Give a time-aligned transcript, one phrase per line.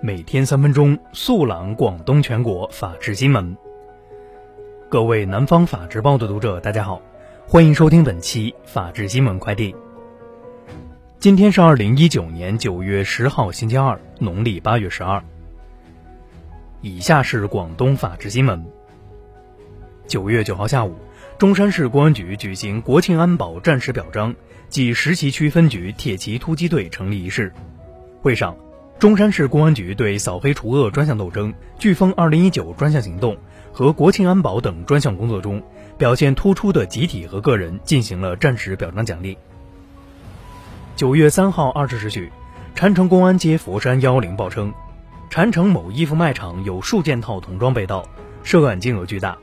[0.00, 3.56] 每天三分钟，速览广东全国法治新闻。
[4.88, 7.02] 各位南方法制报的读者，大家好，
[7.46, 9.74] 欢迎收听本期法治新闻快递。
[11.18, 15.22] 今天是二零一九年九月十号，星期二，农历八月十二。
[16.80, 18.64] 以下是广东法治新闻。
[20.06, 20.94] 九月九号下午，
[21.38, 24.34] 中山市公安局举行国庆安保战时表彰
[24.68, 27.52] 暨石岐区分局铁骑突击队成立仪式。
[28.20, 28.56] 会上，
[28.98, 33.38] 中山市公安局对扫黑除恶专项斗争、飓风二零一九专项行动
[33.72, 35.62] 和国庆安保等专项工作中
[35.96, 39.38] 表现突出的集体和个人进行了战时表彰奖励。
[40.96, 42.32] 九月三号二十时许，
[42.74, 44.74] 禅城公安接佛山幺幺零报称，
[45.30, 48.04] 禅城某衣服卖场有数件套童装被盗，
[48.42, 49.38] 涉案金额巨大。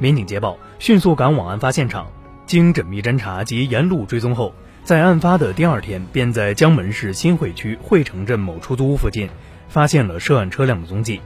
[0.00, 2.08] 民警接报，迅速赶往案发现场，
[2.44, 4.52] 经缜密侦查及沿路追踪后，
[4.82, 9.26] 在案发的第二天，便在江门市新会区汇城镇某出租屋附近
[9.66, 11.22] 发现了涉案车辆的踪迹，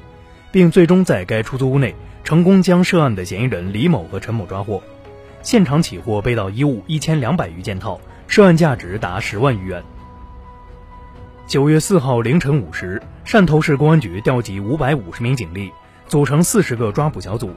[0.52, 1.92] 并最终在该出租屋内
[2.22, 4.80] 成功将涉案的嫌疑人李某和陈某抓获。
[5.42, 9.82] 现场起获被盗衣物一千两百余件套，涉案价值达十万余元。
[11.48, 15.72] 九月四号凌晨五时，汕头市公安局调集五百五十名警力，
[16.06, 17.50] 组成四十个抓捕小组。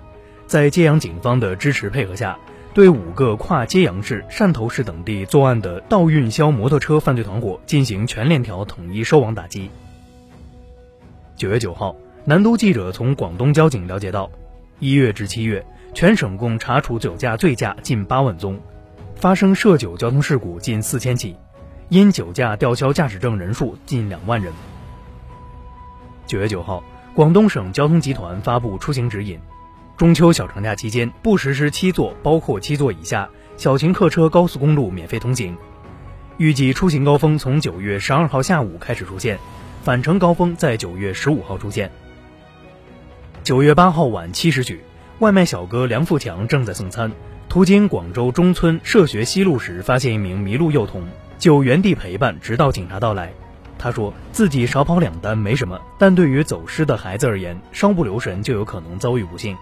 [0.52, 2.38] 在揭阳警方的支持配合下，
[2.74, 9.70] 对五个跨揭阳市、汕头市等地作案的盗运销摩托车犯罪团伙进行全链条统一收网打击。
[11.38, 14.30] 九月九号，南都记者从广东交警了解到，
[14.80, 18.60] 一月至七月，全省共查处酒驾醉驾近八万宗，
[19.16, 21.38] 发生涉酒交通事故近四千起，
[21.88, 24.52] 因酒驾吊销驾驶证人数近两万人。
[26.28, 26.84] 九月九号，
[27.16, 29.40] 广东省交通集团发布出行指引。
[30.02, 35.56] 中秋小长假期间，不实施七座（包括七座以下）小型客车高速公路免费通行。
[36.38, 39.38] 预计出行高峰从九月十二号下午开始出现，
[39.84, 41.92] 返程高峰在九月十五号出现。
[43.44, 44.82] 九月八号晚七时许，
[45.20, 47.12] 外卖小哥梁富强正在送餐，
[47.48, 51.04] 途经广州中村社学西路时，发现一名迷路幼童，
[51.38, 53.32] 就原地陪伴，直到警察到来。
[53.78, 59.56] 他说自己少跑两单没什么，但对于走失的孩子而言，稍不留神就有可能遭遇不幸。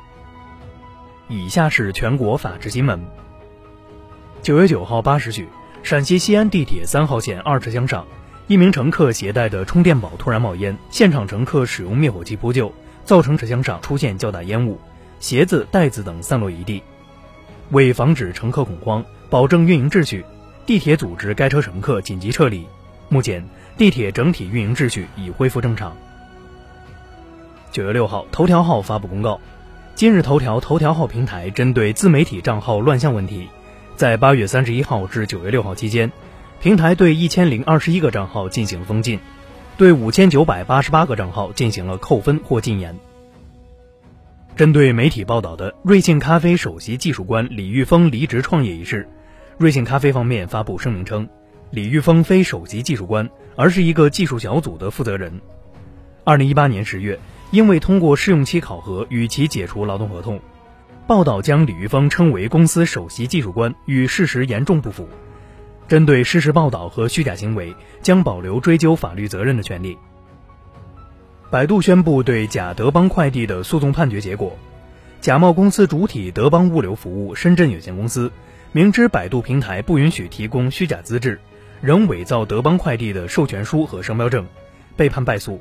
[1.32, 3.00] 以下是全国法制新闻。
[4.42, 5.48] 九月九号八时许，
[5.84, 8.04] 陕西西安地铁三号线二车厢上，
[8.48, 12.74] 一名乘客携带的充电宝突然冒烟，现场乘客使用灭火器扑救，
[13.06, 14.80] 造成车厢上出现较大烟雾，
[15.20, 16.82] 鞋子、袋子等散落一地。
[17.70, 20.26] 为防止乘客恐慌，保证运营秩序，
[20.66, 22.66] 地铁组织该车乘客紧急撤离。
[23.08, 23.48] 目前，
[23.78, 25.96] 地铁整体运营秩序已恢复正常。
[27.72, 29.40] 九月六号，头条号发布公告。
[30.00, 33.50] 今日头条头条号平台针对自媒体账号乱象问题，
[33.98, 36.10] 在八月三十一号至九月六号期间，
[36.62, 39.20] 平台对一千零二十一个账号进行封禁，
[39.76, 42.98] 对五千九百八十八个账号进行了扣分或禁言。
[44.56, 49.06] 针对媒体报道的瑞幸咖啡首席技术官李玉峰离职创业一事，
[49.58, 51.28] 瑞幸咖啡方面发布声明称，
[51.72, 55.42] 李玉峰非首席技术官，而是一个技术小组的负责人。
[56.24, 57.20] 二零一八年十月。
[57.52, 60.40] 因未通过试用期考核，与其解除劳动合同。
[61.08, 65.10] 报道将李玉峰称为公司首席技术官，与事实严重不符。
[65.88, 69.98] 针对事实报道和虚假行为，将保留追究法律责任的权利。
[71.50, 74.56] 百度宣布对假德邦快递的诉讼判决结果：
[75.20, 78.32] 假冒公司主体德邦物流服务深圳有限公司，
[78.72, 81.42] 明知百度平台不允许提供虚假资质，
[81.82, 84.46] 仍伪造德邦快递的授权书和商标证，
[84.96, 85.60] 被判败诉。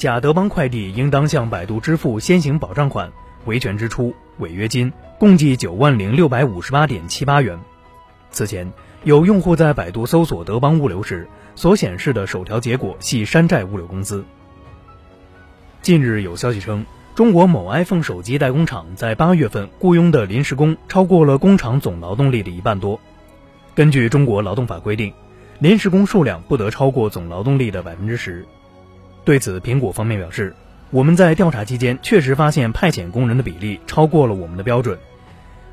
[0.00, 3.12] 假德邦快递应当向百度支付先行保障款、
[3.44, 7.60] 维权支出、违约金，共计九万零六百五十八点七八元。
[8.30, 8.72] 此前，
[9.04, 14.24] 有用户在百度搜索德邦物流时，所显示的首条结果系山寨物流公司。
[15.82, 22.98] 近日有消息称，中国某 iPhone 手机代工厂在八月份雇佣的临时工超过了工厂总劳动力的一半多。
[23.74, 25.12] 根据中国劳动法规定，
[25.58, 28.46] 临时工数量不得超过总劳动力的百分之十。
[29.24, 30.54] 对此，苹果方面表示，
[30.90, 34.98] 我们在调查期间确实发现派遣工人的比例超过了我们的标准，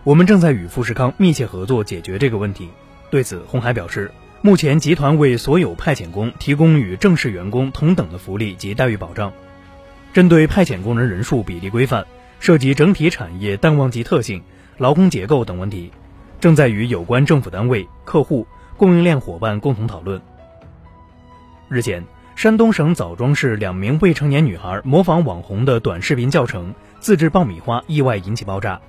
[0.03, 2.69] 我们正在与富士康密切合作解决这个问题。
[3.09, 4.11] 对此，红海表示，
[4.41, 9.31] 目前集团为所有派遣工提供与正式员工同等的福利及待遇保障。
[10.13, 12.05] 针对派遣工人人数比例规范
[12.39, 14.43] 涉及整体产业淡旺季特性、
[14.77, 15.91] 劳工结构等问题，
[16.41, 18.45] 正在与有关政府单位、客户、
[18.75, 20.21] 供应链伙伴共同讨论。
[21.69, 22.03] 日前。
[22.37, 28.79] 山东省枣庄市两名未成年女孩模仿网红的短视频教程自制爆米花，意外引起爆炸。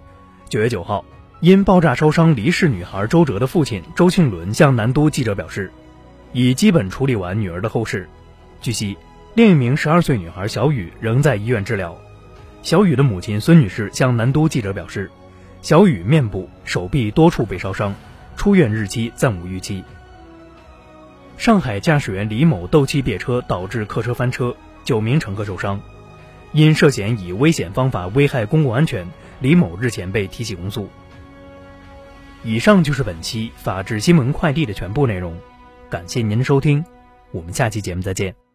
[0.50, 1.03] 九月九号，
[1.41, 5.73] 因爆炸烧伤离世女孩周哲的父亲周庆伦向南都记者表示，
[6.35, 8.06] 已基本处理完女儿的后事。
[8.61, 8.99] 据悉，
[9.33, 11.97] 另一名十二岁女孩小雨仍在医院治疗。
[12.61, 15.11] 小雨的母亲孙女士向南都记者表示，
[15.62, 17.94] 小雨面部、手臂多处被烧伤，
[18.37, 19.83] 出院日期暂无预期。
[21.38, 24.55] 上海驾驶员李某斗气别车导致客车翻车，
[24.85, 25.81] 九名乘客受伤，
[26.52, 29.08] 因涉嫌以危险方法危害公共安全，
[29.40, 30.88] 李某日前被提起公诉。
[32.43, 35.38] 以上就是本期法治新闻快递的全部内容，
[35.88, 36.85] 感谢您的收听，
[37.31, 38.48] 我们下期节目再见。